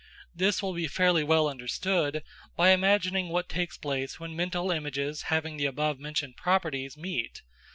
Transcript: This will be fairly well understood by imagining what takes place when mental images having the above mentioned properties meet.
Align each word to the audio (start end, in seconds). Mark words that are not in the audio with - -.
This 0.33 0.63
will 0.63 0.73
be 0.73 0.87
fairly 0.87 1.23
well 1.23 1.47
understood 1.47 2.23
by 2.55 2.71
imagining 2.71 3.29
what 3.29 3.47
takes 3.47 3.77
place 3.77 4.19
when 4.19 4.35
mental 4.35 4.71
images 4.71 5.21
having 5.29 5.57
the 5.57 5.67
above 5.67 5.99
mentioned 5.99 6.35
properties 6.37 6.97
meet. 6.97 7.43